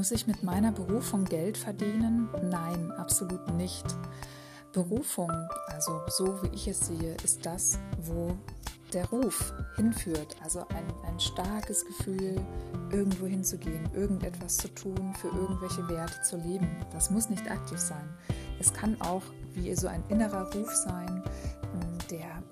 [0.00, 2.30] Muss ich mit meiner Berufung Geld verdienen?
[2.44, 3.84] Nein, absolut nicht.
[4.72, 5.30] Berufung,
[5.66, 8.34] also so wie ich es sehe, ist das, wo
[8.94, 10.36] der Ruf hinführt.
[10.42, 12.40] Also ein, ein starkes Gefühl,
[12.90, 16.74] irgendwo hinzugehen, irgendetwas zu tun, für irgendwelche Werte zu leben.
[16.94, 18.08] Das muss nicht aktiv sein.
[18.58, 21.22] Es kann auch wie so ein innerer Ruf sein,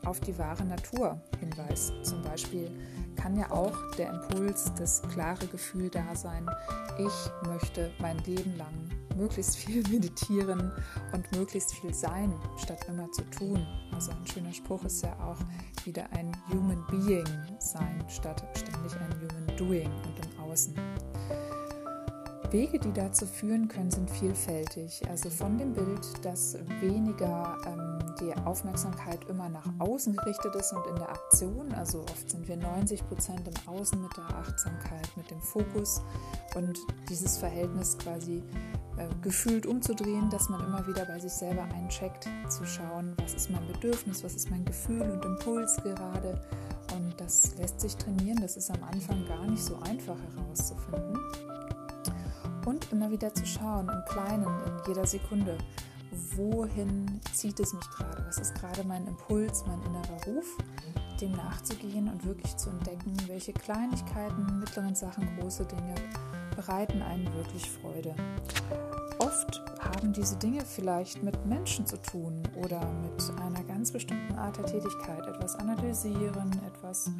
[0.08, 1.92] auf die wahre Natur hinweist.
[2.02, 2.70] Zum Beispiel
[3.16, 6.48] kann ja auch der Impuls, das klare Gefühl da sein,
[6.98, 8.72] ich möchte mein Leben lang
[9.16, 10.72] möglichst viel meditieren
[11.12, 13.66] und möglichst viel sein, statt immer zu tun.
[13.92, 15.38] Also ein schöner Spruch ist ja auch
[15.84, 17.26] wieder ein Human Being
[17.58, 20.74] sein, statt ständig ein Human Doing und im Außen.
[22.50, 25.02] Wege, die dazu führen können, sind vielfältig.
[25.08, 30.86] Also von dem Bild, dass weniger ähm, die Aufmerksamkeit immer nach außen gerichtet ist und
[30.86, 31.72] in der Aktion.
[31.74, 36.00] Also oft sind wir 90 Prozent im Außen mit der Achtsamkeit, mit dem Fokus
[36.54, 36.78] und
[37.10, 38.42] dieses Verhältnis quasi
[38.96, 43.50] äh, gefühlt umzudrehen, dass man immer wieder bei sich selber eincheckt, zu schauen, was ist
[43.50, 46.40] mein Bedürfnis, was ist mein Gefühl und Impuls gerade.
[46.96, 48.40] Und das lässt sich trainieren.
[48.40, 51.18] Das ist am Anfang gar nicht so einfach herauszufinden
[52.66, 55.58] und immer wieder zu schauen, im Kleinen, in jeder Sekunde,
[56.36, 60.56] wohin zieht es mich gerade, was ist gerade mein Impuls, mein innerer Ruf,
[61.20, 65.94] dem nachzugehen und wirklich zu entdecken, welche Kleinigkeiten, mittleren Sachen, große Dinge
[66.56, 68.14] bereiten einen wirklich Freude.
[69.18, 74.56] Oft haben diese Dinge vielleicht mit Menschen zu tun oder mit einer ganz bestimmten Art
[74.56, 77.10] der Tätigkeit, etwas analysieren, etwas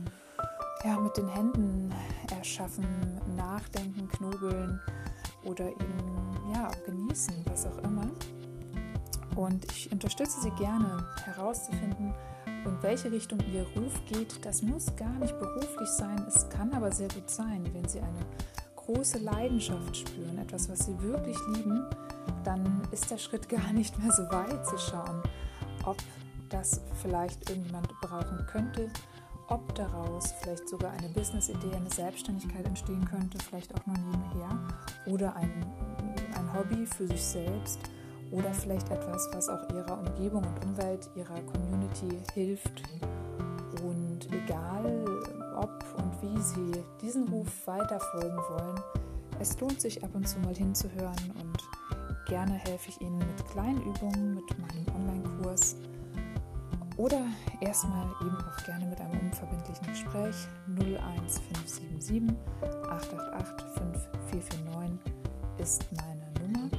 [0.84, 1.92] ja, mit den Händen
[2.30, 2.86] erschaffen,
[3.36, 4.80] nachdenken, knobeln,
[5.44, 8.06] oder eben ja, genießen, was auch immer.
[9.36, 12.12] Und ich unterstütze Sie gerne herauszufinden,
[12.64, 14.44] in welche Richtung Ihr Ruf geht.
[14.44, 18.26] Das muss gar nicht beruflich sein, es kann aber sehr gut sein, wenn Sie eine
[18.76, 21.86] große Leidenschaft spüren, etwas, was Sie wirklich lieben,
[22.44, 25.22] dann ist der Schritt gar nicht mehr so weit zu schauen,
[25.84, 25.96] ob
[26.48, 28.90] das vielleicht irgendjemand brauchen könnte,
[29.48, 34.58] ob daraus vielleicht sogar eine Business-Idee, eine Selbstständigkeit entstehen könnte, vielleicht auch nur nebenher,
[35.06, 35.50] oder ein,
[36.34, 37.78] ein Hobby für sich selbst
[38.30, 42.82] oder vielleicht etwas, was auch ihrer Umgebung und Umwelt, ihrer Community hilft.
[43.82, 45.04] Und egal
[45.56, 48.80] ob und wie sie diesen Ruf weiterfolgen wollen,
[49.40, 53.80] es lohnt sich ab und zu mal hinzuhören und gerne helfe ich Ihnen mit kleinen
[53.82, 55.76] Übungen, mit meinem Online-Kurs
[56.98, 57.24] oder
[57.60, 58.87] erstmal eben auch gerne
[60.08, 62.36] Gespräch 01577
[62.88, 63.66] 888
[64.30, 64.98] 5449
[65.58, 66.70] ist meine Nummer,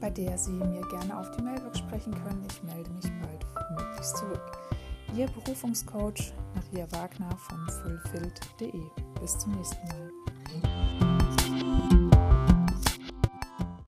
[0.00, 2.46] bei der Sie mir gerne auf die Mailbox sprechen können.
[2.48, 3.44] Ich melde mich bald
[3.80, 4.58] möglichst zurück.
[5.16, 8.80] Ihr Berufungscoach Maria Wagner von fulfilled.de.
[9.20, 11.13] Bis zum nächsten Mal.